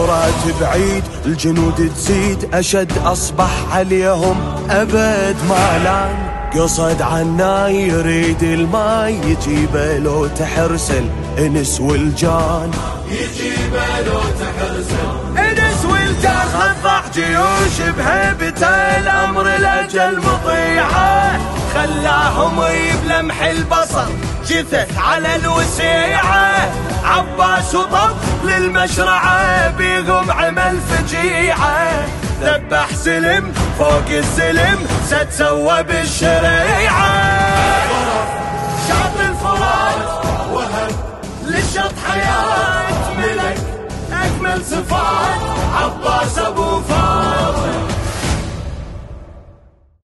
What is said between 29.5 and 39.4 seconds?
بيهم عمل فجيعة. ذبح سلم فوق السلم ستسوى بالشريعة. شاط